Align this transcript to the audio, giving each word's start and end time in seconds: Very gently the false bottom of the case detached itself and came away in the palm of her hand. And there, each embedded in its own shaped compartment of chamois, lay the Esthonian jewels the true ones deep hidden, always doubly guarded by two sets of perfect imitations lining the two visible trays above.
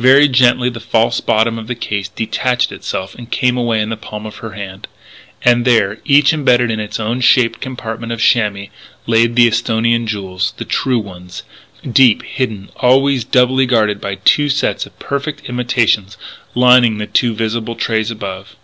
Very 0.00 0.26
gently 0.26 0.68
the 0.70 0.80
false 0.80 1.20
bottom 1.20 1.56
of 1.56 1.68
the 1.68 1.76
case 1.76 2.08
detached 2.08 2.72
itself 2.72 3.14
and 3.14 3.30
came 3.30 3.56
away 3.56 3.80
in 3.80 3.90
the 3.90 3.96
palm 3.96 4.26
of 4.26 4.38
her 4.38 4.54
hand. 4.54 4.88
And 5.44 5.64
there, 5.64 5.98
each 6.04 6.32
embedded 6.32 6.68
in 6.72 6.80
its 6.80 6.98
own 6.98 7.20
shaped 7.20 7.60
compartment 7.60 8.10
of 8.10 8.18
chamois, 8.20 8.70
lay 9.06 9.28
the 9.28 9.46
Esthonian 9.46 10.08
jewels 10.08 10.52
the 10.56 10.64
true 10.64 10.98
ones 10.98 11.44
deep 11.88 12.24
hidden, 12.24 12.70
always 12.74 13.22
doubly 13.22 13.66
guarded 13.66 14.00
by 14.00 14.16
two 14.16 14.48
sets 14.48 14.84
of 14.84 14.98
perfect 14.98 15.48
imitations 15.48 16.16
lining 16.56 16.98
the 16.98 17.06
two 17.06 17.32
visible 17.32 17.76
trays 17.76 18.10
above. 18.10 18.56